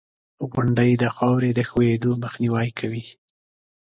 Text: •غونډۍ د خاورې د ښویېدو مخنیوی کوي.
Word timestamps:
•غونډۍ 0.51 0.91
د 0.97 1.03
خاورې 1.15 1.51
د 1.53 1.59
ښویېدو 1.69 2.11
مخنیوی 2.23 2.69
کوي. 2.79 3.03